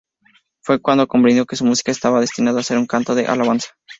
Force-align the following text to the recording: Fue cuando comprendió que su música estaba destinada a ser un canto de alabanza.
Fue 0.63 0.81
cuando 0.81 1.07
comprendió 1.07 1.45
que 1.45 1.55
su 1.55 1.63
música 1.63 1.91
estaba 1.91 2.19
destinada 2.21 2.59
a 2.59 2.63
ser 2.63 2.79
un 2.79 2.87
canto 2.87 3.13
de 3.13 3.27
alabanza. 3.27 3.67